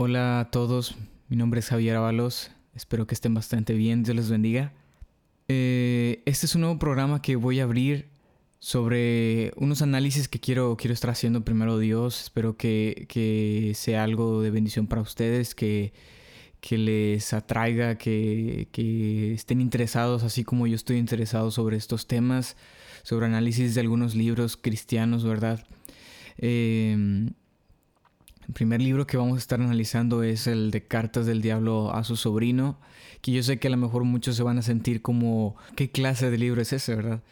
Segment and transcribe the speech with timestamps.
[0.00, 0.94] Hola a todos,
[1.28, 4.72] mi nombre es Javier Ábalos, espero que estén bastante bien, Dios les bendiga.
[5.48, 8.06] Eh, este es un nuevo programa que voy a abrir
[8.60, 14.40] sobre unos análisis que quiero, quiero estar haciendo primero Dios, espero que, que sea algo
[14.40, 15.92] de bendición para ustedes, que,
[16.60, 22.56] que les atraiga, que, que, estén interesados, así como yo estoy interesado sobre estos temas,
[23.02, 25.66] sobre análisis de algunos libros cristianos, ¿verdad?
[26.36, 27.32] Eh,
[28.48, 32.02] el primer libro que vamos a estar analizando es el de Cartas del Diablo a
[32.02, 32.80] su sobrino,
[33.20, 36.30] que yo sé que a lo mejor muchos se van a sentir como, ¿qué clase
[36.30, 37.22] de libro es ese, verdad?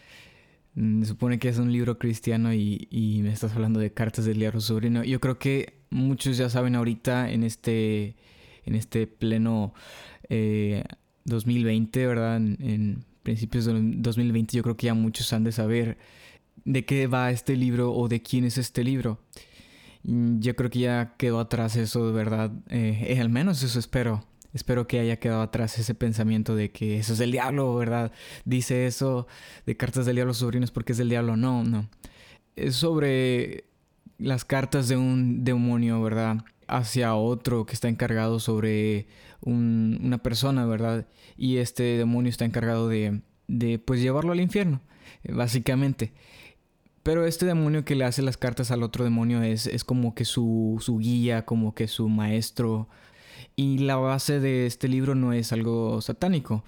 [0.74, 4.38] Mm, se supone que es un libro cristiano y, me estás hablando de Cartas del
[4.38, 5.04] Diablo a su sobrino.
[5.04, 8.14] Yo creo que muchos ya saben ahorita en este,
[8.66, 9.72] en este pleno
[11.24, 12.36] 2020, eh, ¿verdad?
[12.36, 15.96] En, en principios del 2020 yo creo que ya muchos han de saber
[16.66, 19.18] de qué va este libro o de quién es este libro.
[20.06, 22.52] Mm, yo creo que ya quedó atrás eso, de verdad.
[22.68, 24.24] Eh, eh, al menos eso espero.
[24.54, 28.12] Espero que haya quedado atrás ese pensamiento de que eso es del diablo, ¿verdad?
[28.44, 29.26] Dice eso
[29.66, 31.36] de cartas del diablo sobrinos porque es del diablo.
[31.36, 31.88] No, no.
[32.56, 33.64] Es sobre
[34.18, 36.38] las cartas de un demonio, ¿verdad?
[36.68, 39.08] Hacia otro que está encargado sobre
[39.42, 41.06] una persona, ¿verdad?
[41.36, 44.80] Y este demonio está encargado de, de pues llevarlo al infierno,
[45.28, 46.12] básicamente.
[47.06, 50.24] Pero este demonio que le hace las cartas al otro demonio es, es como que
[50.24, 52.88] su, su, guía, como que su maestro.
[53.54, 56.64] Y la base de este libro no es algo satánico.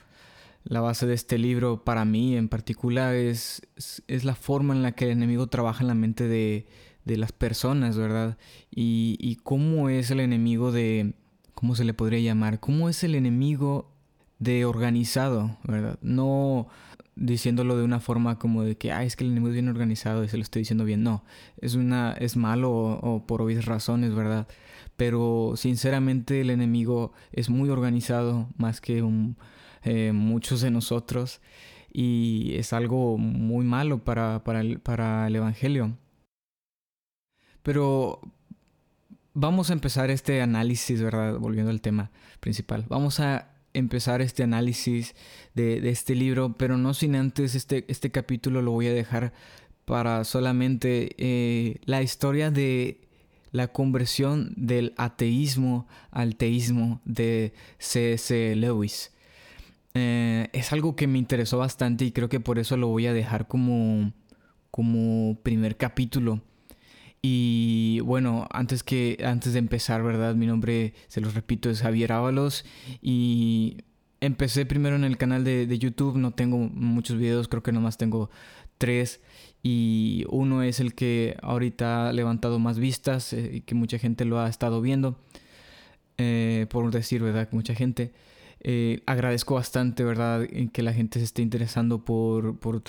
[0.63, 3.63] La base de este libro, para mí en particular, es,
[4.07, 6.69] es, la forma en la que el enemigo trabaja en la mente de,
[7.05, 8.39] de las personas, ¿verdad?
[8.71, 11.15] Y, y cómo es el enemigo de...
[11.55, 12.61] ¿Cómo se le podría llamar?
[12.61, 13.91] ¿Cómo es el enemigo
[14.39, 15.99] de organizado, ¿verdad?
[16.01, 16.69] No
[17.19, 20.29] diciéndolo de una forma como de que, es que el enemigo es bien organizado y
[20.29, 21.03] se lo estoy diciendo bien.
[21.03, 21.25] No,
[21.61, 24.47] es, una, es malo o, por obvias razones, ¿verdad?
[24.97, 29.05] Pero sinceramente el enemigo es muy organizado más que
[29.85, 31.41] eh, muchos de nosotros
[31.93, 35.97] y es algo muy malo para, para, el, para el Evangelio.
[37.63, 38.21] Pero
[39.35, 41.39] vamos a empezar este análisis, ¿verdad?
[41.39, 42.85] Volviendo al tema principal.
[42.89, 45.15] Vamos a empezar este análisis
[45.55, 49.33] de, este libro, pero no sin antes este, este capítulo lo voy a dejar
[49.85, 53.01] para solamente eh, la historia de
[53.53, 58.55] la conversión del ateísmo al teísmo de C.S.
[58.57, 59.13] Lewis.
[59.95, 63.13] Eh, es algo que me interesó bastante y creo que por eso lo voy a
[63.13, 64.13] dejar como,
[64.71, 66.43] como primer capítulo.
[67.21, 70.35] Y bueno, antes que antes de empezar, ¿verdad?
[70.35, 72.65] Mi nombre, se los repito, es Javier Ábalos
[73.03, 73.79] y
[74.21, 78.31] empecé primero en el canal de, YouTube, no tengo muchos videos, creo que nomás tengo
[78.79, 79.21] tres
[79.63, 84.25] y uno es el que ahorita ha levantado más vistas eh, y que mucha gente
[84.25, 85.19] lo ha estado viendo,
[86.19, 87.49] eh, por decir, ¿verdad?
[87.53, 88.13] Mucha gente.
[88.61, 92.83] Eh, agradezco bastante, ¿verdad?, que la gente se esté interesando por, por,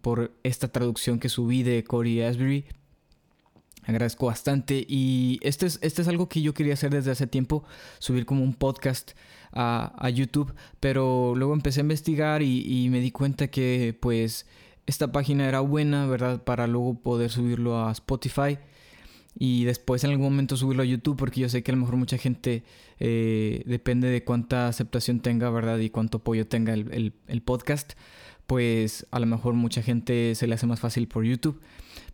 [0.00, 2.66] por esta traducción que subí de Corey Asbury
[3.86, 4.84] agradezco bastante.
[4.88, 7.64] Y este es, este es algo que yo quería hacer desde hace tiempo,
[7.98, 9.12] subir como un podcast
[9.52, 10.54] a, YouTube.
[10.80, 14.46] Pero luego empecé a investigar y, me di cuenta que pues
[14.86, 16.42] esta página era buena, ¿verdad?
[16.42, 18.58] Para luego poder subirlo a Spotify.
[19.38, 21.96] Y después en algún momento subirlo a YouTube porque yo sé que a lo mejor
[21.96, 22.64] mucha gente
[22.98, 25.78] eh, depende de cuánta aceptación tenga, ¿verdad?
[25.78, 27.92] Y cuánto apoyo tenga el, el podcast.
[28.46, 31.60] Pues a lo mejor mucha gente se le hace más fácil por YouTube.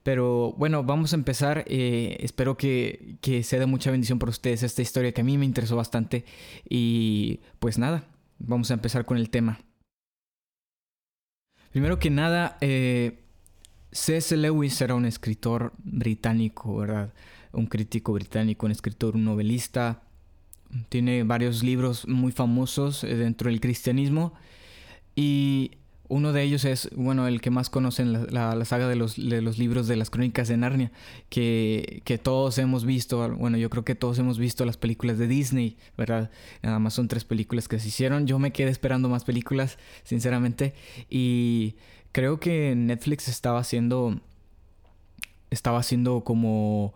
[0.02, 1.64] Pero bueno, vamos a empezar.
[1.68, 5.38] Eh, espero que, que sea de mucha bendición para ustedes esta historia que a mí
[5.38, 6.24] me interesó bastante.
[6.68, 8.04] Y pues nada,
[8.38, 9.60] vamos a empezar con el tema.
[11.72, 13.22] Primero que nada, eh,
[13.92, 14.36] C.S.
[14.36, 17.14] Lewis era un escritor británico, ¿verdad?
[17.52, 20.02] Un crítico británico, un escritor, un novelista.
[20.88, 24.34] Tiene varios libros muy famosos eh, dentro del cristianismo.
[25.14, 25.72] Y
[26.12, 29.96] uno de ellos es, bueno, el que más conocen, la, saga de los, libros de
[29.96, 30.92] las crónicas de Narnia,
[31.30, 35.78] que, todos hemos visto, bueno, yo creo que todos hemos visto las películas de Disney,
[35.96, 36.30] ¿verdad?
[36.62, 38.26] Nada más son tres películas que se hicieron.
[38.26, 40.74] Yo me quedé esperando más películas, sinceramente,
[41.08, 41.76] y
[42.12, 44.20] creo que Netflix estaba haciendo,
[45.48, 46.92] estaba haciendo como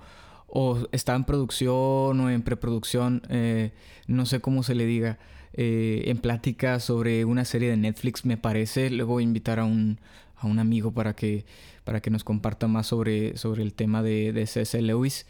[0.46, 3.72] o estaba en producción o en preproducción, eh,
[4.08, 5.18] no sé cómo se le diga,
[5.56, 8.90] eh, en plática sobre una serie de Netflix, me parece.
[8.90, 9.98] Luego invitar a un,
[10.36, 11.46] a un amigo para que,
[11.84, 14.80] para que nos comparta más sobre, sobre el tema de, de C.S.
[14.82, 15.26] Lewis.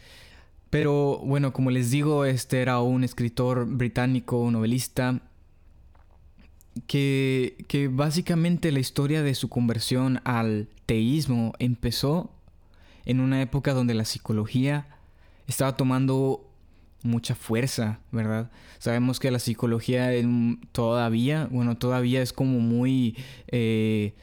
[0.71, 5.21] Pero bueno, como les digo, este era un escritor británico, novelista,
[6.89, 12.31] que, que básicamente la historia de su conversión al teísmo empezó
[13.05, 14.89] en una época donde la psicología
[15.47, 16.51] estaba tomando
[17.07, 18.51] mucha fuerza, ¿verdad?
[18.79, 20.11] Sabemos que la psicología
[20.73, 23.17] todavía, bueno, todavía es como muy,
[23.49, 24.15] eh,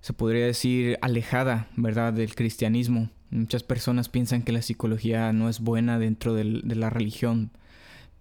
[0.00, 3.10] se podría decir, alejada, ¿verdad?, del cristianismo.
[3.30, 7.50] Muchas personas piensan que la psicología no es buena dentro de la religión,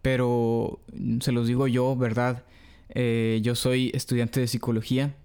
[0.01, 0.81] pero
[1.21, 2.43] se los digo yo, ¿verdad?
[2.89, 5.15] Eh, yo soy estudiante de psicología,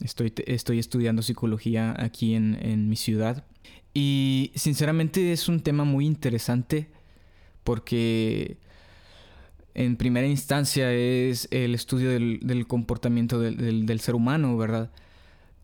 [0.00, 3.44] estoy, estoy estudiando psicología aquí en, en mi ciudad
[3.94, 6.88] y sinceramente es un tema muy interesante
[7.64, 8.58] porque
[9.74, 14.90] en primera instancia es el estudio del, comportamiento del, ser humano, ¿verdad?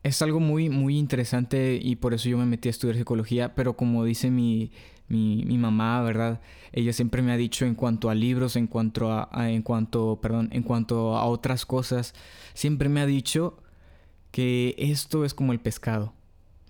[0.03, 3.77] Es algo muy, muy interesante y por eso yo me metí a estudiar psicología, pero
[3.77, 4.71] como dice mi,
[5.09, 6.41] mamá, ¿verdad?
[6.73, 10.49] Ella siempre me ha dicho en cuanto a libros, en cuanto a, en cuanto, perdón,
[10.53, 12.15] en cuanto a otras cosas,
[12.55, 13.59] siempre me ha dicho
[14.31, 16.15] que esto es como el pescado,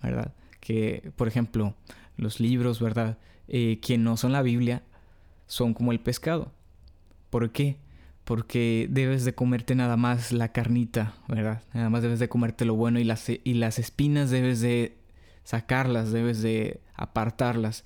[0.02, 0.34] ¿verdad?
[0.60, 1.74] Que, por ejemplo,
[2.16, 3.18] los libros, ¿verdad?
[3.46, 4.82] Eh, que no son la Biblia,
[5.48, 6.52] son como el pescado.
[7.30, 7.78] ¿Por qué?
[8.24, 11.62] Porque debes de comerte nada más la carnita, ¿verdad?
[11.74, 14.96] Nada más debes de comerte lo bueno y las, y las espinas debes de
[15.42, 17.84] sacarlas, debes de apartarlas.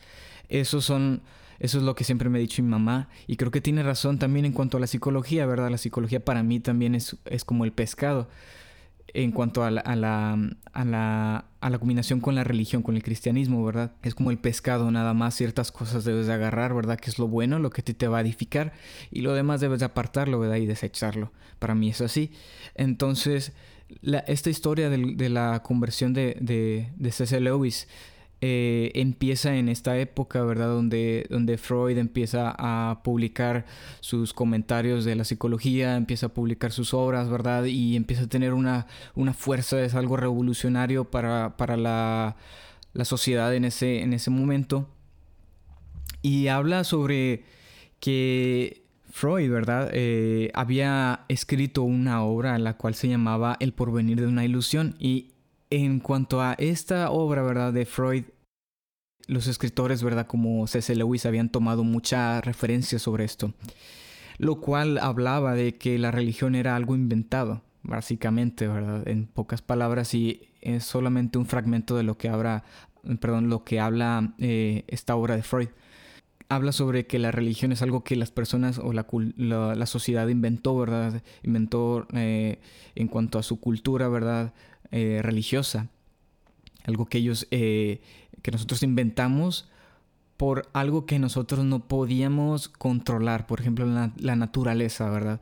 [0.48, 1.22] Eso son,
[1.60, 4.18] eso es lo que siempre me ha dicho mi mamá y creo que tiene razón
[4.18, 5.70] también en cuanto a la psicología, ¿verdad?
[5.70, 8.28] La psicología para mí también es, es como el pescado
[9.14, 10.38] en cuanto a la, a la,
[10.72, 13.92] a, la, a, la, combinación con la religión, con el cristianismo, ¿verdad?
[14.02, 16.98] Es como el pescado, nada más ciertas cosas debes de agarrar, ¿verdad?
[16.98, 18.72] Que es lo bueno, lo que te, va a edificar,
[19.10, 20.56] y lo demás debes de apartarlo, ¿verdad?
[20.56, 21.32] Y desecharlo.
[21.58, 22.32] Para mí es así.
[22.74, 23.52] Entonces,
[24.00, 27.40] la, esta historia de, de, la conversión de, de, de.
[27.40, 27.88] Lewis
[28.44, 30.66] eh, empieza en esta época, ¿verdad?
[30.66, 33.66] Donde, Freud empieza a publicar
[34.00, 37.66] sus comentarios de la psicología, empieza a publicar sus obras, ¿verdad?
[37.66, 42.34] Y empieza a tener una, una fuerza, es algo revolucionario para, para la,
[42.94, 44.88] la, sociedad en ese, en ese momento.
[46.20, 47.44] Y habla sobre
[48.00, 49.88] que Freud, ¿verdad?
[49.92, 54.96] Eh, había escrito una obra en la cual se llamaba El porvenir de una ilusión.
[54.98, 55.31] Y
[55.72, 57.72] en cuanto a esta obra, ¿verdad?
[57.72, 58.24] De Freud,
[59.26, 60.26] los escritores, ¿verdad?
[60.26, 60.94] Como C.C.
[60.94, 63.54] Lewis habían tomado mucha referencia sobre esto.
[64.36, 69.08] Lo cual hablaba de que la religión era algo inventado, básicamente, ¿verdad?
[69.08, 72.64] En pocas palabras, y es solamente un fragmento de lo que habla,
[73.20, 75.68] perdón, lo que habla eh, esta obra de Freud.
[76.50, 79.06] Habla sobre que la religión es algo que las personas o la,
[79.38, 81.22] la, sociedad inventó, ¿verdad?
[81.42, 82.60] Inventó eh,
[82.94, 84.52] en cuanto a su cultura, ¿verdad?
[84.92, 85.88] Eh, religiosa.
[86.84, 88.02] Algo que ellos, eh,
[88.42, 89.70] que nosotros inventamos
[90.36, 93.46] por algo que nosotros no podíamos controlar.
[93.46, 95.40] Por ejemplo, la, naturaleza, ¿verdad?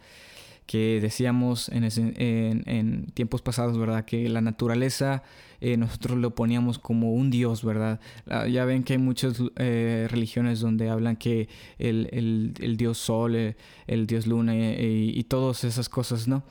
[0.66, 4.04] Que decíamos en, en, tiempos pasados, ¿verdad?
[4.04, 5.24] Que la naturaleza
[5.60, 7.98] eh, nosotros lo poníamos como un dios, ¿verdad?
[8.28, 11.48] Ah, ya ven que hay muchas religiones donde hablan que
[11.78, 16.44] el, dios sol, el, dios luna y todas esas cosas, ¿no?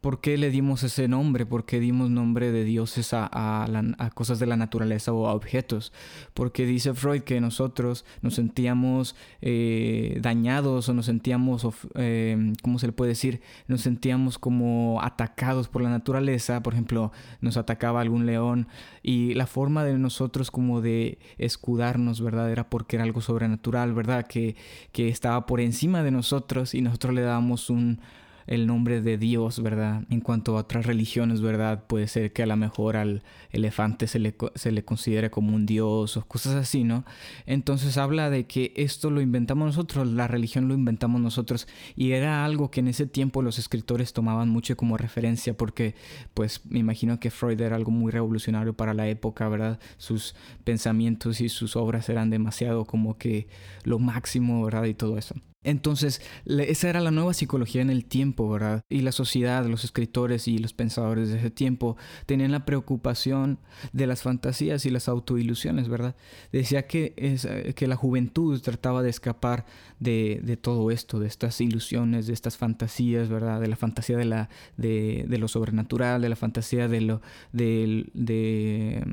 [0.00, 1.44] ¿Por qué le dimos ese nombre?
[1.44, 5.92] ¿Por qué dimos nombre de dioses a, cosas de la naturaleza o a objetos?
[6.32, 11.66] Porque dice Freud que nosotros nos sentíamos eh, dañados o nos sentíamos,
[11.96, 13.42] eh, ¿cómo se le puede decir?
[13.68, 16.62] Nos sentíamos como atacados por la naturaleza.
[16.62, 17.12] Por ejemplo,
[17.42, 18.68] nos atacaba algún león
[19.02, 22.50] y la forma de nosotros como de escudarnos, ¿verdad?
[22.50, 24.26] Era porque era algo sobrenatural, ¿verdad?
[24.26, 24.56] Que,
[24.92, 28.00] que estaba por encima de nosotros y nosotros le dábamos un
[28.50, 30.02] el nombre de Dios, ¿verdad?
[30.10, 31.84] En cuanto a otras religiones, ¿verdad?
[31.86, 35.66] Puede ser que a lo mejor al elefante se le, se le considere como un
[35.66, 37.04] dios o cosas así, ¿no?
[37.46, 42.44] Entonces habla de que esto lo inventamos nosotros, la religión lo inventamos nosotros y era
[42.44, 45.94] algo que en ese tiempo los escritores tomaban mucho como referencia porque
[46.34, 49.78] pues me imagino que Freud era algo muy revolucionario para la época, ¿verdad?
[49.96, 53.46] Sus pensamientos y sus obras eran demasiado como que
[53.84, 54.86] lo máximo, ¿verdad?
[54.86, 55.36] Y todo eso.
[55.62, 58.82] Entonces, esa era la nueva psicología en el tiempo, ¿verdad?
[58.88, 63.58] Y la sociedad, los escritores y los pensadores de ese tiempo tenían la preocupación
[63.92, 66.16] de las fantasías y las autoilusiones, ¿verdad?
[66.50, 69.66] Decía que, es, que la juventud trataba de escapar
[69.98, 73.60] de, de, todo esto, de estas ilusiones, de estas fantasías, ¿verdad?
[73.60, 74.48] De la fantasía de, la,
[74.78, 77.20] de, de lo sobrenatural, de la fantasía de lo,
[77.52, 79.04] de, de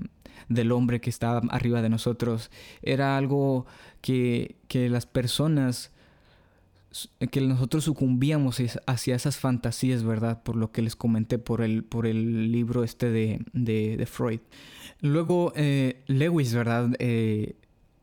[0.47, 2.51] del hombre que estaba arriba de nosotros.
[2.81, 3.65] Era algo
[3.99, 5.91] que, que las personas
[7.31, 10.41] que nosotros sucumbíamos hacia esas fantasías, ¿verdad?
[10.43, 14.39] Por lo que les comenté por el, por el libro este de, de, Freud.
[15.01, 16.91] Luego, eh, Lewis, ¿verdad?
[16.99, 17.55] Eh,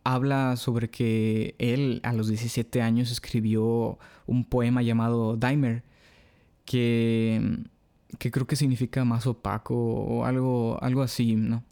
[0.05, 5.83] habla sobre que él a los 17 años escribió un poema llamado Daimer,
[6.65, 7.59] que,
[8.19, 11.65] que creo que significa más opaco o algo, algo así, ¿no?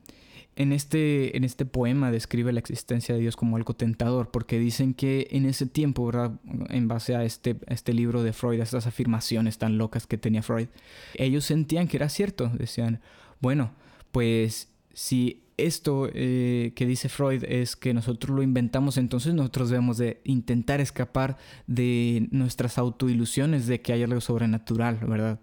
[0.56, 4.94] En este, en este poema describe la existencia de Dios como algo tentador, porque dicen
[4.94, 6.32] que en ese tiempo, ¿verdad?
[6.68, 10.42] En base a este, este libro de Freud, a estas afirmaciones tan locas que tenía
[10.42, 10.68] Freud,
[11.14, 12.48] ellos sentían que era cierto.
[12.48, 13.00] Decían,
[13.40, 13.72] bueno,
[14.12, 19.96] pues si esto eh, que dice Freud es que nosotros lo inventamos, entonces nosotros debemos
[19.98, 25.40] de intentar escapar de nuestras autoilusiones de que hay algo sobrenatural, ¿verdad?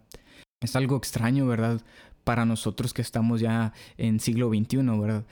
[0.61, 1.81] Es algo extraño, ¿verdad?
[2.29, 5.23] Para nosotros que estamos ya en siglo XXI, ¿verdad?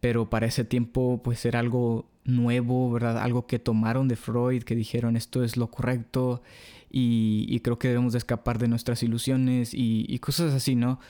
[0.00, 3.18] Pero para ese tiempo pues era algo nuevo, ¿verdad?
[3.18, 6.42] Algo que tomaron de Freud, que dijeron esto es lo correcto
[6.90, 11.00] y, creo que debemos de escapar de nuestras ilusiones y cosas así, ¿no?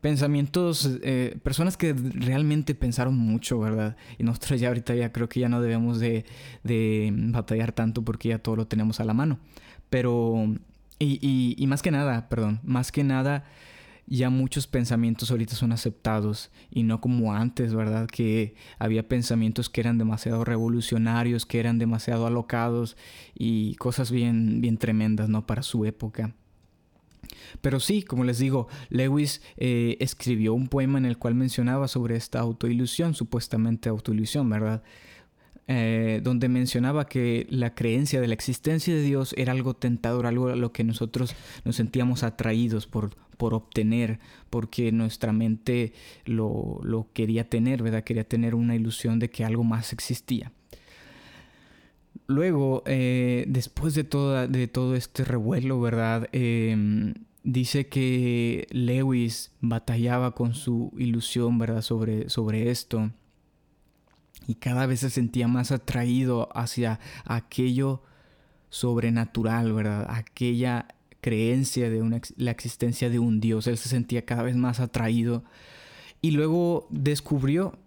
[0.00, 3.96] pensamientos, eh, personas que realmente pensaron mucho, ¿verdad?
[4.18, 6.24] Y nosotros ya ahorita ya creo que ya no debemos de,
[7.32, 9.38] batallar tanto porque ya todo lo tenemos a la mano.
[9.90, 10.54] Pero,
[10.98, 13.44] y, y, más que nada, perdón, más que nada,
[14.10, 18.06] ya muchos pensamientos ahorita son aceptados y no como antes, ¿verdad?
[18.06, 22.96] Que había pensamientos que eran demasiado revolucionarios, que eran demasiado alocados
[23.34, 25.46] y cosas bien, bien tremendas, ¿no?
[25.46, 26.34] Para su época.
[27.60, 32.16] Pero sí, como les digo, Lewis eh, escribió un poema en el cual mencionaba sobre
[32.16, 34.82] esta autoilusión, supuestamente autoilusión, ¿verdad?
[35.66, 40.48] Eh, donde mencionaba que la creencia de la existencia de Dios era algo tentador, algo
[40.48, 41.34] a lo que nosotros
[41.66, 44.18] nos sentíamos atraídos por, por obtener,
[44.50, 45.94] porque nuestra mente
[46.26, 48.04] lo, lo, quería tener, ¿verdad?
[48.04, 50.52] Quería tener una ilusión de que algo más existía.
[52.26, 56.28] Luego, eh, después de, de todo este revuelo, ¿verdad?
[56.32, 61.80] Em, dice que Lewis batallaba con su ilusión, ¿verdad?
[61.80, 63.10] Sobre, sobre esto.
[64.46, 68.02] Y cada vez se sentía más atraído hacia aquello
[68.68, 70.06] sobrenatural, ¿verdad?
[70.10, 70.88] Aquella
[71.20, 73.66] creencia de la existencia de un Dios.
[73.66, 75.44] Él se sentía cada vez más atraído.
[76.20, 77.78] Y luego descubrió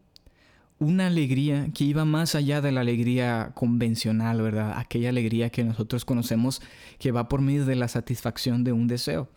[0.79, 4.73] una alegría que iba más allá de la alegría convencional, ¿verdad?
[4.77, 6.61] Aquella alegría que nosotros conocemos
[6.97, 9.29] que va por medio de la satisfacción de un deseo.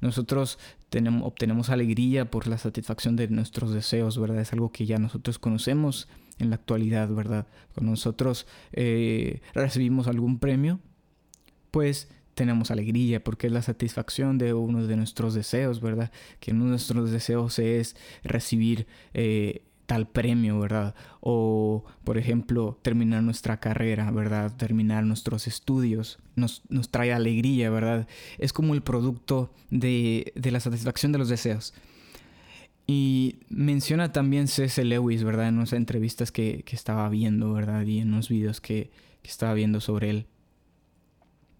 [0.00, 4.40] Nosotros tenemos, obtenemos alegría por la satisfacción de nuestros deseos, ¿verdad?
[4.40, 7.46] Es algo que ya nosotros conocemos en la actualidad, ¿verdad?
[7.74, 10.80] Cuando nosotros eh, recibimos algún premio,
[11.70, 16.12] pues tenemos alegría porque es la satisfacción de uno de nuestros deseos, ¿verdad?
[16.38, 20.94] Que uno de nuestros deseos es recibir eh, tal premio, ¿verdad?
[21.20, 24.56] O, por ejemplo, terminar nuestra carrera, ¿verdad?
[24.56, 28.06] Terminar nuestros estudios nos, nos trae alegría, ¿verdad?
[28.38, 31.74] Es como el producto de, de la satisfacción de los deseos.
[32.86, 34.84] Y menciona también C.S.
[34.84, 35.48] Lewis, ¿verdad?
[35.48, 37.84] En unas entrevistas que, que, estaba viendo, ¿verdad?
[37.84, 38.92] Y en unos videos que,
[39.22, 40.26] que estaba viendo sobre él.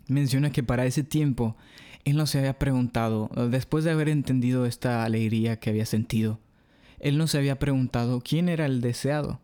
[0.09, 1.57] Menciona que para ese tiempo
[2.05, 6.41] él no se había preguntado, después de haber entendido esta alegría que había sentido,
[6.99, 9.41] él no se había preguntado quién era el deseado,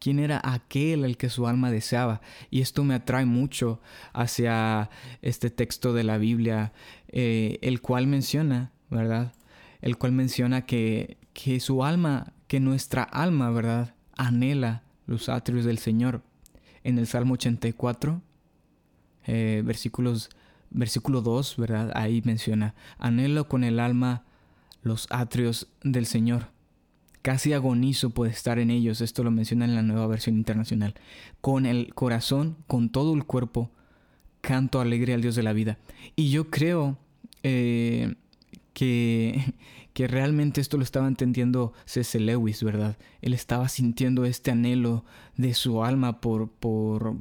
[0.00, 2.20] quién era aquel al que su alma deseaba.
[2.50, 3.80] Y esto me atrae mucho
[4.12, 4.90] hacia
[5.22, 6.72] este texto de la Biblia,
[7.08, 9.32] eh, el cual menciona, ¿verdad?
[9.80, 13.94] El cual menciona que, que su alma, que nuestra alma, ¿verdad?
[14.16, 16.22] Anhela los atrios del Señor.
[16.82, 18.20] En el Salmo 84,
[19.26, 20.30] eh, versículos,
[20.70, 21.92] versículo 2, ¿verdad?
[21.94, 24.24] Ahí menciona, anhelo con el alma
[24.82, 26.48] los atrios del Señor.
[27.22, 30.94] Casi agonizo por estar en ellos, esto lo menciona en la nueva versión internacional.
[31.40, 33.70] Con el corazón, con todo el cuerpo,
[34.42, 35.78] canto alegre al Dios de la vida.
[36.16, 36.98] Y yo creo
[37.42, 38.14] eh,
[38.74, 39.54] que,
[39.94, 42.20] que realmente esto lo estaba entendiendo C.S.
[42.20, 42.98] Lewis, ¿verdad?
[43.22, 45.04] Él estaba sintiendo este anhelo
[45.36, 47.16] de su alma por, por,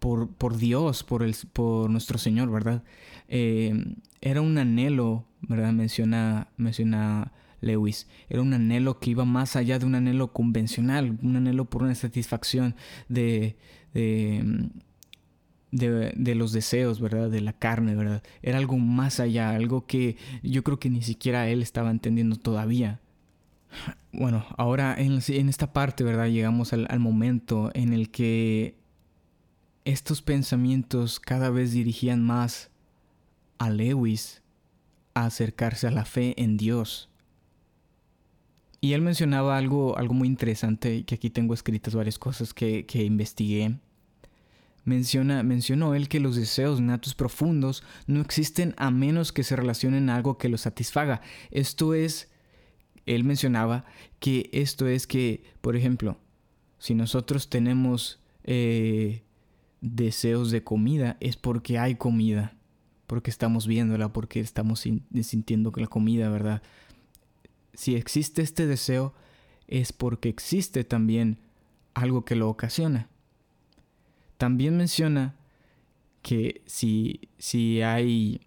[0.00, 2.82] por, por Dios, por, el, por nuestro Señor, ¿verdad?
[3.28, 5.72] Eh, era un anhelo, ¿verdad?
[5.72, 8.08] Menciona, menciona Lewis.
[8.28, 11.94] Era un anhelo que iba más allá de un anhelo convencional, un anhelo por una
[11.94, 12.74] satisfacción
[13.08, 13.56] de,
[13.92, 14.70] de,
[15.70, 17.30] de, los deseos, ¿verdad?
[17.30, 18.22] De la carne, ¿verdad?
[18.42, 23.00] Era algo más allá, algo que yo creo que ni siquiera él estaba entendiendo todavía.
[24.12, 26.26] Bueno, ahora en, en esta parte, ¿verdad?
[26.26, 28.79] Llegamos al momento en el que
[29.84, 32.70] estos pensamientos cada vez dirigían más
[33.58, 34.42] a Lewis
[35.14, 37.08] a acercarse a la fe en Dios.
[38.80, 43.04] Y él mencionaba algo, algo muy interesante, que aquí tengo escritas varias cosas que, que
[43.04, 43.78] investigué.
[44.84, 50.08] Menciona, mencionó él que los deseos natos profundos no existen a menos que se relacionen
[50.08, 51.20] a algo que los satisfaga.
[51.50, 52.30] Esto es,
[53.04, 53.84] él mencionaba
[54.18, 56.16] que esto es que, por ejemplo,
[56.78, 59.22] si nosotros tenemos eh,
[59.80, 62.56] deseos de comida, es porque hay comida,
[63.06, 64.86] porque estamos viéndola, porque estamos
[65.22, 66.62] sintiendo la comida, ¿verdad?
[67.80, 69.14] si existe este deseo,
[69.66, 71.38] es porque existe también
[71.94, 73.08] algo que lo ocasiona.
[74.36, 75.36] También menciona
[76.20, 78.40] que si, si hay,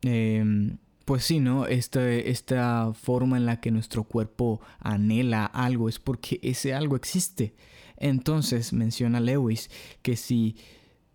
[0.00, 1.66] em, pues sí, ¿no?
[1.66, 7.54] Esta, esta forma en la que nuestro cuerpo anhela algo es porque ese algo existe.
[7.98, 10.56] Entonces menciona Lewis que si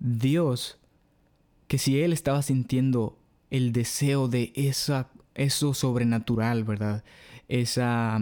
[0.03, 0.77] Dios,
[1.67, 3.17] que si Él estaba sintiendo
[3.49, 7.05] el deseo de esa, eso sobrenatural, ¿verdad?
[7.47, 8.21] Esa,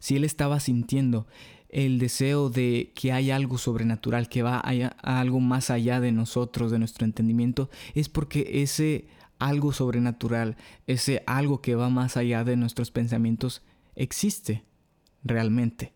[0.00, 1.26] si Él estaba sintiendo
[1.68, 6.72] el deseo de que hay algo sobrenatural, que va a, algo más allá de nosotros,
[6.72, 9.06] de nuestro entendimiento, es porque ese
[9.38, 10.56] algo sobrenatural,
[10.88, 13.62] ese algo que va más allá de nuestros pensamientos,
[13.94, 14.64] existe
[15.22, 15.92] realmente.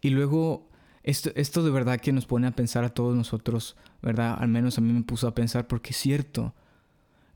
[0.00, 0.68] Y luego,
[1.08, 4.36] esto, esto de verdad que nos pone a pensar a todos nosotros, ¿verdad?
[4.38, 6.54] Al menos a mí me puso a pensar porque es cierto.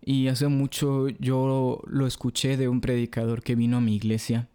[0.03, 4.51] Y hace mucho yo lo escuché de un predicador que vino a mi iglesia,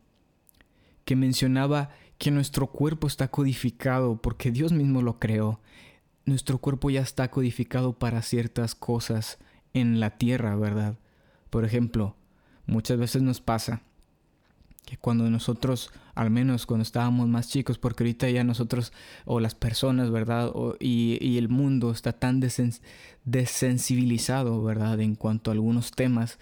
[1.03, 5.61] que mencionaba que nuestro cuerpo está codificado porque Dios mismo lo creó.
[6.25, 9.39] Nuestro cuerpo ya está codificado para ciertas cosas
[9.73, 10.99] en la tierra, ¿verdad?
[11.49, 12.15] Por ejemplo,
[12.67, 13.81] muchas veces nos pasa
[14.87, 18.93] que cuando nosotros, al menos cuando estábamos más chicos, porque ahorita ya nosotros,
[19.25, 20.49] o las personas, ¿verdad?
[20.79, 22.41] y, el mundo está tan
[23.25, 25.01] desensibilizado, ¿verdad?
[25.01, 26.39] En cuanto a algunos temas,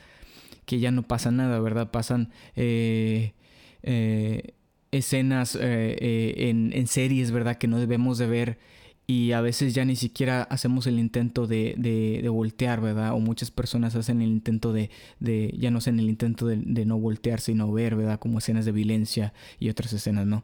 [0.68, 1.90] que ya no pasa nada, ¿verdad?
[1.90, 3.34] Pasan eh,
[3.82, 4.54] eh,
[4.92, 7.58] escenas eh, eh, en, series, ¿verdad?
[7.58, 8.60] Que no debemos de ver
[9.08, 13.14] y a veces ya ni siquiera hacemos el intento de, de, voltear, ¿verdad?
[13.14, 16.98] O muchas personas hacen el intento de, de ya no hacen el intento de, no
[16.98, 18.20] voltear, sino ver, ¿verdad?
[18.20, 20.44] Como escenas de violencia y otras escenas, ¿no?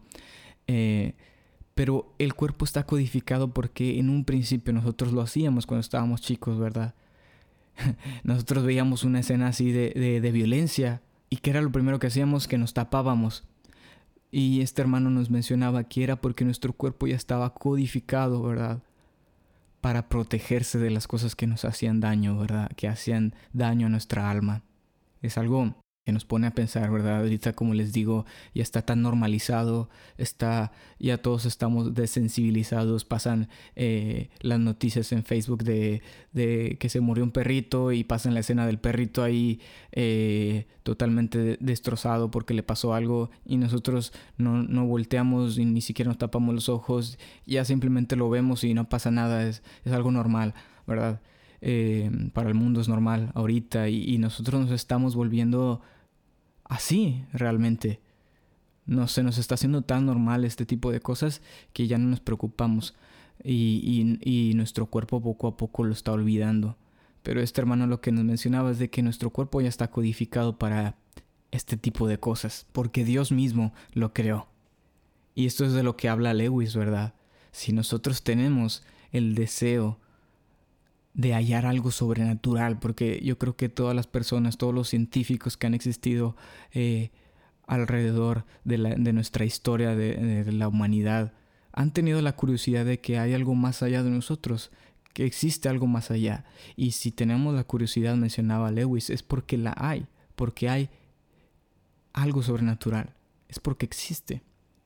[0.68, 1.16] Eh,
[1.74, 6.60] pero el cuerpo está codificado porque en un principio nosotros lo hacíamos cuando estábamos chicos,
[6.60, 6.94] ¿verdad?
[8.24, 11.02] nosotros veíamos una escena así de, de violencia
[11.32, 13.44] y que era lo primero que hacíamos, que nos tapábamos
[14.32, 18.82] y este hermano nos mencionaba que era porque nuestro cuerpo ya estaba codificado, ¿verdad?
[19.82, 22.72] Para protegerse de las cosas que nos hacían daño, ¿verdad?
[22.78, 24.64] Que hacían daño a nuestra alma.
[25.22, 25.76] Es algo
[26.12, 27.20] nos pone a pensar, ¿verdad?
[27.20, 34.30] Ahorita, como les digo, ya está tan normalizado, está, ya todos estamos desensibilizados, pasan eh,
[34.40, 36.02] las noticias en Facebook de,
[36.34, 39.60] de, que se murió un perrito y pasan la escena del perrito ahí
[39.92, 46.10] eh, totalmente destrozado porque le pasó algo y nosotros no, no volteamos y ni siquiera
[46.10, 50.12] nos tapamos los ojos, ya simplemente lo vemos y no pasa nada, es, es algo
[50.12, 50.54] normal,
[50.88, 51.22] ¿verdad?
[51.64, 55.82] Eh, para el mundo es normal ahorita y, nosotros nos estamos volviendo
[56.72, 58.00] así realmente.
[58.86, 61.42] No se nos está haciendo tan normal este tipo de cosas
[61.74, 62.96] que ya no nos preocupamos
[63.44, 66.78] y, y, nuestro cuerpo poco a poco lo está olvidando.
[67.24, 70.58] Pero este hermano lo que nos mencionaba es de que nuestro cuerpo ya está codificado
[70.58, 70.96] para
[71.52, 74.48] este tipo de cosas, porque Dios mismo lo creó.
[75.36, 77.14] Y esto es de lo que habla Lewis, ¿verdad?
[77.52, 80.00] Si nosotros tenemos el deseo
[81.14, 85.68] de hallar algo sobrenatural, porque yo creo que todas las personas, todos los científicos que
[85.68, 86.36] han existido
[86.72, 87.12] eh,
[87.68, 91.34] alrededor de, la, de, nuestra historia, de, la humanidad,
[91.74, 94.72] han tenido la curiosidad de que hay algo más allá de nosotros,
[95.14, 96.46] que existe algo más allá.
[96.76, 100.90] Y si tenemos la curiosidad, mencionaba Lewis, es porque la hay, porque hay
[102.14, 103.14] algo sobrenatural,
[103.50, 104.44] es porque existe.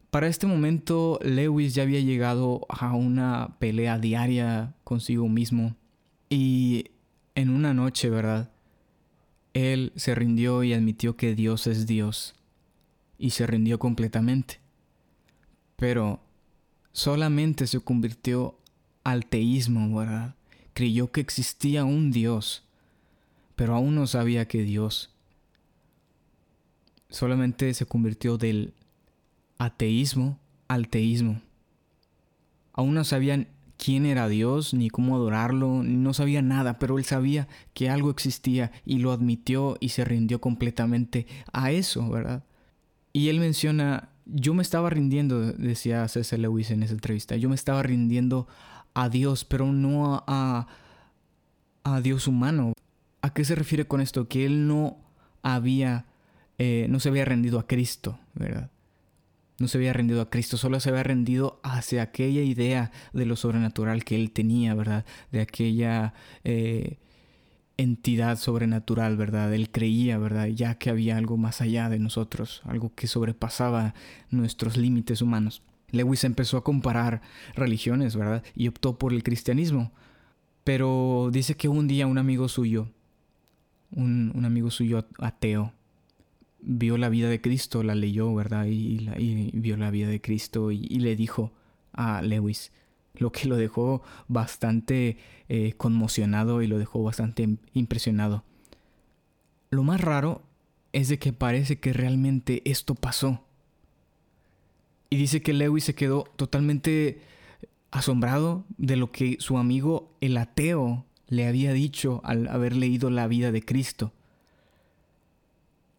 [0.09, 5.75] Para este momento, Lewis ya había llegado a una pelea diaria consigo mismo
[6.29, 6.91] y
[7.35, 8.51] en una noche, ¿verdad?
[9.53, 12.35] Él se rindió y admitió que Dios es Dios.
[13.17, 14.59] Y se rindió completamente.
[15.77, 16.19] Pero
[16.91, 18.57] solamente se convirtió
[19.03, 20.35] al teísmo, ¿verdad?
[20.73, 22.63] Creyó que existía un Dios,
[23.55, 25.13] pero aún no sabía que Dios.
[27.09, 28.73] Solamente se convirtió del
[29.57, 31.41] ateísmo al teísmo.
[32.73, 33.47] Aún no sabían
[33.85, 38.71] quién era Dios, ni cómo adorarlo, no sabía nada, pero él sabía que algo existía
[38.83, 42.43] y lo admitió y se rindió completamente a eso, ¿verdad?
[43.13, 47.53] Y él menciona, yo me estaba rindiendo, decía César Lewis en esa entrevista, yo me
[47.53, 48.47] estaba rindiendo
[48.95, 50.65] a Dios, pero no a,
[51.83, 52.73] a Dios humano.
[53.21, 54.27] ¿A qué se refiere con esto?
[54.27, 54.97] Que él no
[55.43, 56.07] había,
[56.57, 58.71] eh, no se había rendido a Cristo, ¿verdad?
[59.57, 63.35] No se había rendido a Cristo, solo se había rendido hacia aquella idea de lo
[63.35, 65.05] sobrenatural que él tenía, ¿verdad?
[65.31, 66.13] De aquella
[66.43, 66.97] eh,
[67.77, 69.53] entidad sobrenatural, ¿verdad?
[69.53, 70.47] Él creía, ¿verdad?
[70.47, 73.93] Ya que había algo más allá de nosotros, algo que sobrepasaba
[74.29, 75.61] nuestros límites humanos.
[75.91, 77.21] Lewis empezó a comparar
[77.53, 78.43] religiones, ¿verdad?
[78.55, 79.91] Y optó por el cristianismo.
[80.63, 82.89] Pero dice que un día un amigo suyo,
[83.91, 85.73] un, un amigo suyo ateo,
[86.65, 88.65] vio la vida de Cristo, la leyó, ¿verdad?
[88.65, 91.51] Y, vio la vida de Cristo y, le dijo
[91.93, 92.71] a Lewis,
[93.13, 98.43] lo que lo dejó bastante eh, conmocionado y lo dejó bastante impresionado.
[99.69, 100.41] Lo más raro
[100.91, 103.43] es de que parece que realmente esto pasó.
[105.09, 107.21] Y dice que Lewis se quedó totalmente
[107.91, 113.27] asombrado de lo que su amigo el ateo le había dicho al haber leído la
[113.27, 114.11] vida de Cristo.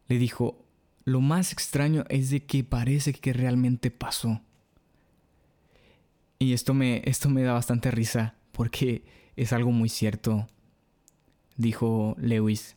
[0.08, 0.64] Le dijo,
[1.04, 4.40] lo más extraño es de que parece que realmente pasó.
[6.38, 9.04] Y esto me, esto me da bastante risa porque
[9.36, 10.48] es algo muy cierto.
[11.56, 12.76] Dijo Lewis,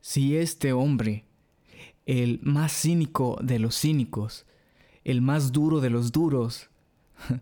[0.00, 1.24] si este hombre,
[2.04, 4.46] el más cínico de los cínicos,
[5.02, 6.68] el más duro de los duros,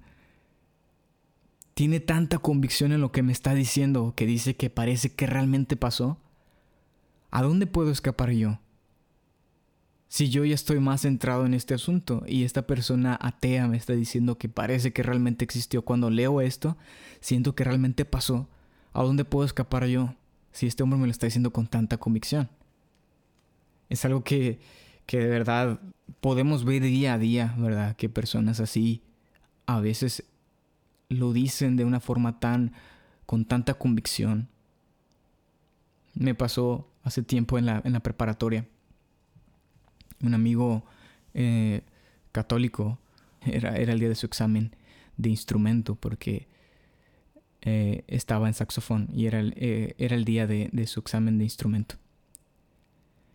[1.75, 5.77] tiene tanta convicción en lo que me está diciendo que dice que parece que realmente
[5.77, 6.19] pasó,
[7.31, 8.61] ¿a dónde puedo escapar yo?
[10.09, 13.95] Si yo ya estoy más centrado en este asunto y esta persona atea me está
[13.95, 16.77] diciendo que parece que realmente existió, cuando leo esto,
[17.21, 18.49] siento que realmente pasó,
[18.93, 20.15] ¿a dónde puedo escapar yo
[20.53, 22.49] si este hombre me lo está diciendo con tanta convicción?
[23.89, 24.61] Es algo que,
[25.07, 25.81] que de verdad
[26.21, 27.97] podemos ver día a día, ¿verdad?
[27.97, 29.03] Que personas así
[29.67, 30.25] a veces
[31.09, 32.73] lo dicen de una forma tan,
[33.27, 34.49] con tanta convicción.
[36.15, 38.67] Me pasó hace tiempo en la, en la preparatoria.
[40.25, 40.85] Un amigo
[41.35, 41.83] eh,
[42.33, 42.99] católico,
[43.47, 44.75] era, era el día de su examen
[45.17, 46.49] de instrumento porque
[47.61, 51.39] eh, estaba en saxofón y era el, eh, era el día de, de, su examen
[51.39, 51.97] de instrumento.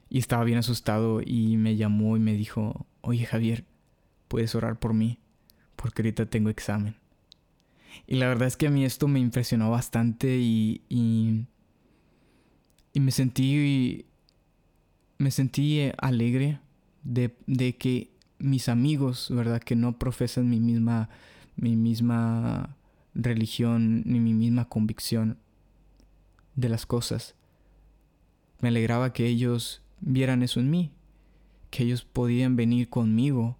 [0.09, 3.65] Y estaba bien asustado y me llamó y me dijo, oye Javier,
[4.27, 5.19] puedes orar por mí
[5.75, 6.95] porque ahorita tengo examen.
[8.07, 11.45] Y la verdad es que a mí esto me impresionó bastante y, y,
[12.99, 14.05] me sentí,
[15.17, 16.59] me sentí alegre
[17.03, 19.61] de, de, que mis amigos, ¿verdad?
[19.61, 21.09] Que no profesan mi misma,
[21.55, 22.75] mi misma
[23.13, 25.37] religión ni mi misma convicción
[26.55, 27.35] de las cosas.
[28.59, 30.91] Me alegraba que ellos vieran eso en mí,
[31.69, 33.57] que ellos podían venir conmigo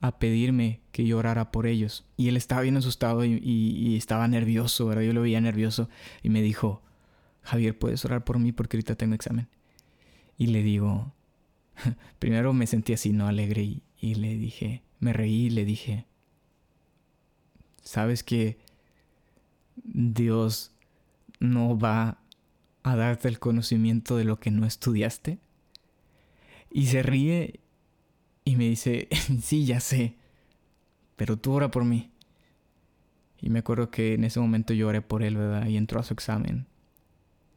[0.00, 2.04] a pedirme que yo orara por ellos.
[2.16, 5.02] Y él estaba bien asustado y, estaba nervioso, ¿verdad?
[5.02, 5.88] Yo lo veía nervioso
[6.22, 6.82] y me dijo,
[7.42, 9.48] Javier, ¿puedes orar por mí porque ahorita tengo examen?
[10.38, 11.12] Y le digo,
[12.18, 16.06] primero me sentí así, no alegre, y, le dije, me reí y le dije,
[17.82, 18.58] ¿sabes que
[19.74, 20.72] Dios
[21.40, 22.18] no va
[22.82, 25.38] a darte el conocimiento de lo que no estudiaste?
[26.70, 27.60] Y se ríe
[28.44, 29.08] y me dice,
[29.42, 30.16] sí, ya sé,
[31.16, 32.10] pero tú ora por mí.
[33.40, 35.66] Y me acuerdo que en ese momento yo oré por él, ¿verdad?
[35.66, 36.66] Y entró a su examen.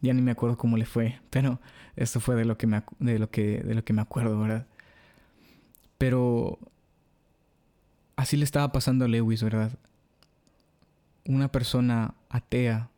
[0.02, 1.60] Ya ni me acuerdo cómo le fue, pero
[1.96, 4.68] esto fue de lo que me, de lo que, de lo que me acuerdo, ¿verdad?
[5.98, 6.60] Pero
[8.16, 9.78] así le estaba pasando a Lewis, ¿verdad?
[11.26, 12.90] Una persona atea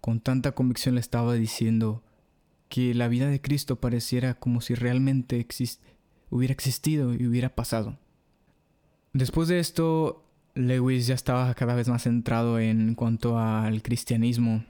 [0.00, 2.02] con tanta convicción le estaba diciendo
[2.68, 5.94] que la vida de Cristo pareciera como si realmente existe
[6.34, 7.96] hubiera existido y hubiera pasado.
[9.12, 10.24] Después de esto,
[10.54, 14.64] Lewis ya estaba cada vez más centrado en cuanto al cristianismo.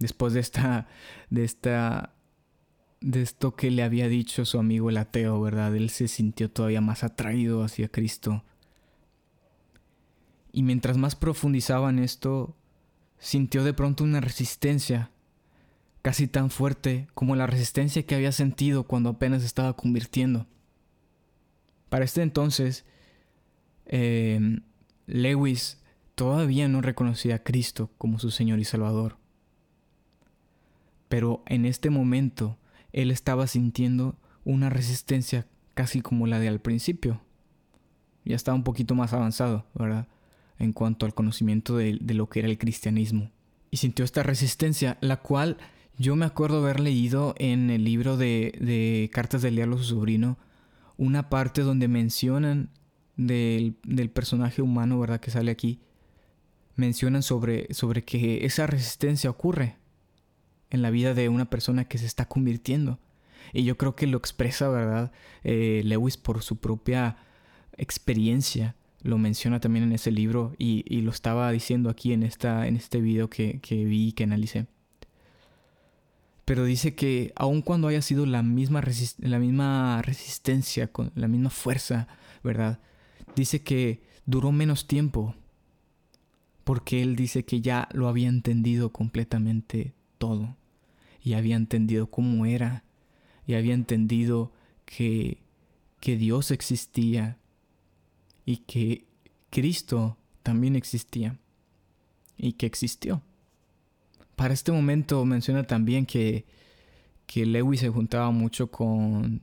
[0.00, 0.88] Después de esta,
[1.28, 2.14] de esta,
[3.00, 5.76] de esto que le había dicho su amigo el ateo, ¿verdad?
[5.76, 8.42] Él se sintió todavía más atraído hacia Cristo.
[10.52, 12.56] Y mientras más profundizaba en esto,
[13.18, 15.10] sintió de pronto una resistencia,
[16.02, 20.46] casi tan fuerte como la resistencia que había sentido cuando apenas estaba convirtiendo.
[21.90, 22.86] Para este entonces,
[23.84, 24.62] em,
[25.06, 25.78] Lewis
[26.14, 29.19] todavía no reconocía a Cristo como su Señor y Salvador.
[31.10, 32.56] Pero en este momento,
[32.92, 37.20] él estaba sintiendo una resistencia casi como la de al principio.
[38.24, 40.06] Ya estaba un poquito más avanzado, ¿verdad?
[40.60, 43.32] En cuanto al conocimiento de, lo que era el cristianismo.
[43.72, 45.56] Y sintió esta resistencia, la cual
[45.98, 49.86] yo me acuerdo haber leído en el libro de, de Cartas del Diablo a su
[49.86, 50.38] sobrino,
[50.96, 52.70] una parte donde mencionan
[53.16, 53.74] del,
[54.14, 55.18] personaje humano, ¿verdad?
[55.18, 55.80] Que sale aquí.
[56.76, 59.79] Mencionan sobre, sobre que esa resistencia ocurre
[60.70, 62.98] en la vida de una persona que se está convirtiendo.
[63.52, 65.12] Y yo creo que lo expresa, ¿verdad?
[65.44, 67.16] Eh, Lewis por su propia
[67.76, 68.76] experiencia.
[69.02, 72.76] Lo menciona también en ese libro y, y lo estaba diciendo aquí en, esta, en
[72.76, 74.66] este video que, que vi y que analicé
[76.50, 78.82] pero dice que aun cuando haya sido la misma,
[79.18, 82.08] la misma resistencia, con la misma fuerza,
[82.42, 82.80] ¿verdad?
[83.36, 85.36] Dice que duró menos tiempo,
[86.64, 90.56] porque él dice que ya lo había entendido completamente todo,
[91.22, 92.84] y había entendido cómo era,
[93.46, 94.52] y había entendido
[94.84, 95.38] que,
[96.00, 97.38] que Dios existía
[98.44, 99.04] y que
[99.50, 101.38] Cristo también existía
[102.36, 103.22] y que existió.
[104.36, 106.46] Para este momento menciona también que,
[107.26, 109.42] que Lewis se juntaba mucho con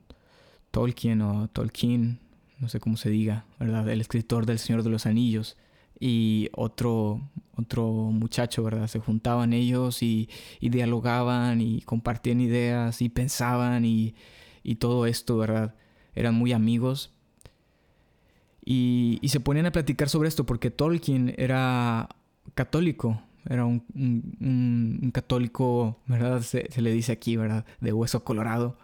[0.71, 2.19] Tolkien o Tolkien,
[2.59, 3.87] no sé cómo se diga, ¿verdad?
[3.89, 5.57] El escritor del Señor de los Anillos
[5.99, 7.21] y otro,
[7.55, 8.87] otro muchacho, ¿verdad?
[8.87, 10.29] Se juntaban ellos y,
[10.61, 14.15] dialogaban y compartían ideas y pensaban y,
[14.63, 15.75] y, todo esto, ¿verdad?
[16.15, 17.13] Eran muy amigos.
[18.63, 22.09] Y, y, se ponían a platicar sobre esto porque Tolkien era
[22.53, 26.41] católico, era un, un, católico, ¿verdad?
[26.41, 27.65] Se, se le dice aquí, ¿verdad?
[27.79, 28.77] De hueso colorado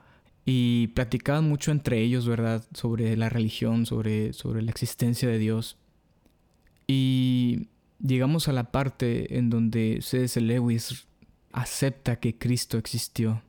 [0.45, 2.65] y platicaban mucho entre ellos, ¿verdad?
[2.73, 5.77] Sobre la religión, sobre, sobre la existencia de Dios.
[6.87, 7.67] Y
[7.99, 10.39] llegamos a la parte en donde C.S.
[10.41, 11.07] Lewis
[11.51, 13.41] acepta que Cristo existió.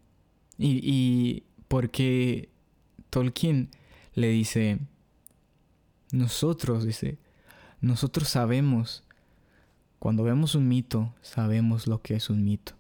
[0.59, 2.51] Y, y porque
[3.11, 3.71] Tolkien
[4.15, 4.79] le dice,
[6.13, 7.19] nosotros, dice,
[7.81, 9.05] nosotros sabemos,
[9.99, 12.75] cuando vemos un mito, sabemos lo que es un mito,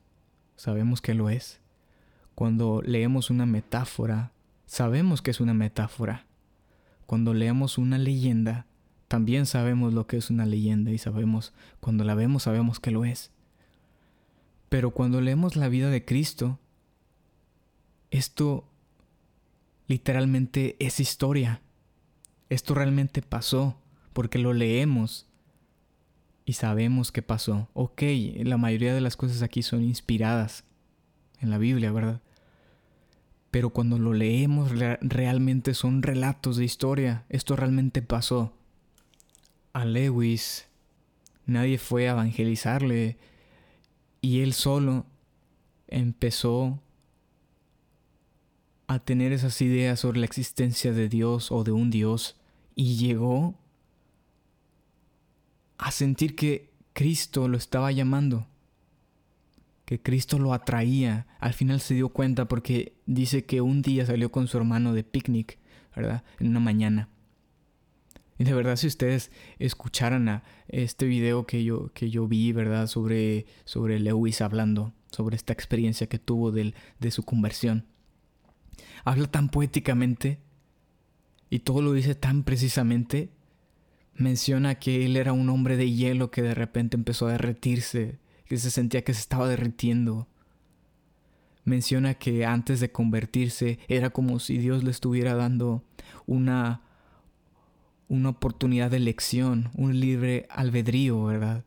[0.56, 1.60] sabemos que lo es.
[2.34, 4.32] Cuando leemos una metáfora,
[4.66, 6.26] sabemos que es una metáfora.
[7.06, 8.66] Cuando leemos una leyenda,
[9.14, 13.04] también sabemos lo que es una leyenda y sabemos, cuando la vemos, sabemos que lo
[13.04, 13.30] es.
[14.68, 16.58] Pero cuando leemos la vida de Cristo,
[18.10, 18.68] esto
[19.86, 21.60] literalmente es historia.
[22.48, 23.76] Esto realmente pasó
[24.12, 25.28] porque lo leemos
[26.44, 27.68] y sabemos que pasó.
[27.72, 28.02] Ok,
[28.42, 30.64] la mayoría de las cosas aquí son inspiradas
[31.38, 32.20] en la Biblia, ¿verdad?
[33.52, 37.26] Pero cuando lo leemos realmente son relatos de historia.
[37.28, 38.54] Esto realmente pasó.
[39.74, 40.66] A Lewis
[41.44, 43.18] nadie fue a evangelizarle
[44.22, 45.04] y él solo
[45.88, 46.80] empezó
[48.86, 52.40] a tener esas ideas sobre la existencia de Dios o de un Dios
[52.74, 53.54] y llegó
[55.76, 58.46] a sentir que Cristo lo estaba llamando
[59.84, 61.26] que Cristo lo atraía.
[61.40, 65.04] Al final se dio cuenta porque dice que un día salió con su hermano de
[65.04, 65.58] picnic,
[65.94, 66.24] ¿verdad?
[66.40, 67.08] En una mañana.
[68.38, 72.86] Y de verdad si ustedes escucharan a este video que yo, que yo vi, ¿verdad?
[72.86, 77.86] Sobre, sobre Lewis hablando, sobre esta experiencia que tuvo de, de su conversión.
[79.04, 80.40] Habla tan poéticamente
[81.50, 83.30] y todo lo dice tan precisamente.
[84.14, 88.56] Menciona que él era un hombre de hielo que de repente empezó a derretirse que
[88.58, 90.28] se sentía que se estaba derritiendo.
[91.64, 95.82] Menciona que antes de convertirse era como si Dios le estuviera dando
[96.26, 96.82] una
[98.08, 101.64] una oportunidad de elección, un libre albedrío, ¿verdad?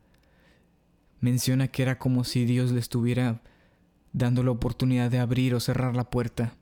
[1.19, 3.41] Menciona que era como si Dios le estuviera
[4.13, 6.55] dando la oportunidad de abrir o cerrar la puerta.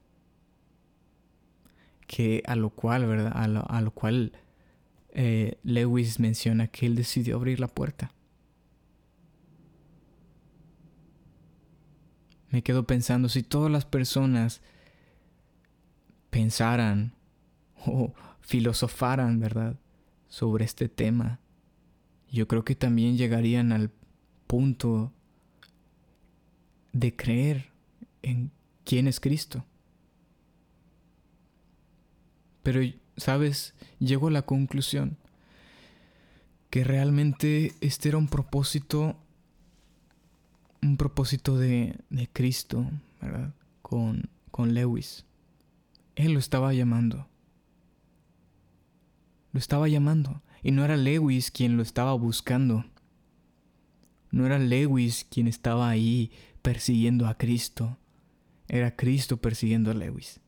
[2.08, 3.34] Que a lo cual, ¿verdad?
[3.36, 4.34] A lo, cual
[5.10, 8.12] eh, Lewis menciona que él decidió abrir la puerta.
[12.56, 14.62] me quedo pensando, si todas las personas
[16.30, 17.14] pensaran
[17.86, 18.14] o
[18.45, 19.75] filosofaran, ¿verdad?,
[20.27, 21.39] sobre este tema,
[22.31, 23.91] yo creo que también llegarían al
[24.47, 25.12] punto
[26.91, 27.71] de creer
[28.21, 28.51] en
[28.84, 29.65] quién es Cristo.
[32.63, 32.81] Pero,
[33.17, 33.73] ¿sabes?
[33.99, 35.17] Llego a la conclusión
[36.69, 39.17] que realmente este era un propósito
[40.81, 42.86] un propósito de, de Cristo,
[43.21, 43.53] ¿verdad?
[43.81, 45.25] Con, con Lewis.
[46.15, 47.27] Él lo estaba llamando.
[49.56, 50.41] Lo estaba llamando.
[50.63, 52.84] Y no era Lewis quien lo estaba buscando.
[54.30, 56.30] No era Lewis quien estaba ahí
[56.62, 57.98] persiguiendo a Cristo.
[58.68, 60.41] Era Cristo persiguiendo a Lewis.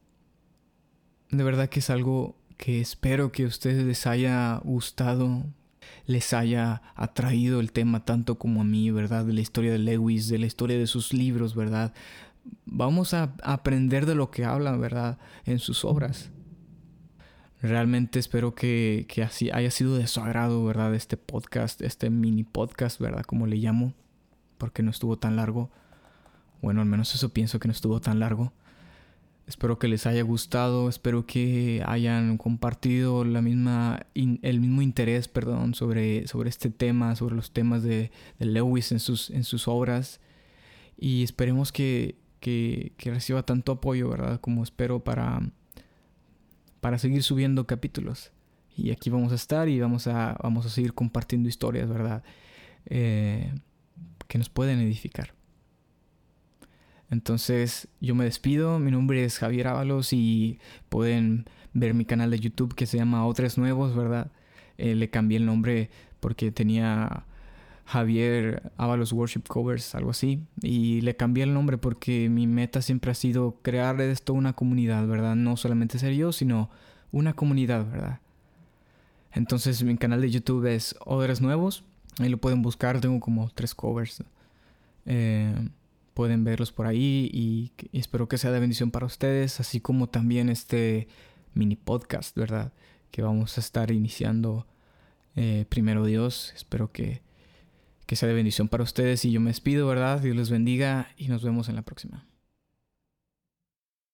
[1.31, 5.45] De verdad que es algo que espero que a ustedes les haya gustado,
[6.05, 9.23] les haya atraído el tema tanto como a mí, ¿verdad?
[9.23, 11.93] De la historia de Lewis, de la historia de sus libros, ¿verdad?
[12.65, 15.17] Vamos a aprender de lo que habla, ¿verdad?
[15.45, 16.29] En sus obras.
[17.61, 20.93] Realmente espero que, que así haya sido de su agrado, ¿verdad?
[20.93, 23.23] Este podcast, este mini podcast, ¿verdad?
[23.23, 23.93] Como le llamo,
[24.57, 25.71] porque no estuvo tan largo.
[26.61, 28.53] Bueno, al menos eso pienso que no estuvo tan largo.
[29.47, 35.73] Espero que les haya gustado, espero que hayan compartido la misma el mismo interés, perdón,
[35.73, 40.19] sobre, sobre este tema, sobre los temas de, Lewis en sus, en sus obras.
[40.97, 44.41] Y esperemos que, que, reciba tanto apoyo, ¿verdad?
[44.41, 45.39] Como espero para,
[46.81, 48.31] para seguir subiendo capítulos.
[48.75, 52.23] Y aquí vamos a estar y vamos a, vamos a seguir compartiendo historias, ¿verdad?
[52.85, 53.51] Eh,
[54.27, 55.33] que nos pueden edificar.
[57.09, 60.59] Entonces yo me despido, mi nombre es Javier Ábalos y
[60.89, 64.31] pueden ver mi canal de YouTube que se llama Otros Nuevos, ¿verdad?
[64.77, 67.25] Eh, le cambié el nombre porque tenía
[67.87, 70.43] Javier Ábalos Worship Covers, algo así.
[70.61, 75.07] Y le cambié el nombre porque mi meta siempre ha sido crear esto una comunidad,
[75.07, 75.37] ¿verdad?
[75.37, 76.69] No solamente ser yo, sino
[77.13, 78.19] una comunidad, ¿verdad?
[79.31, 81.85] Entonces mi canal de YouTube es Odres Nuevos.
[82.19, 84.21] Ahí lo pueden buscar, tengo como tres covers.
[85.05, 85.69] Eh,
[86.13, 90.49] pueden verlos por ahí y, espero que sea de bendición para ustedes, así como también
[90.49, 91.07] este
[91.53, 92.73] mini podcast, ¿verdad?
[93.11, 94.67] Que vamos a estar iniciando
[95.37, 96.51] eh, primero Dios.
[96.53, 97.21] Espero que,
[98.07, 100.21] que sea de bendición para ustedes y yo me despido, ¿verdad?
[100.21, 102.25] Dios les bendiga y nos vemos en la próxima.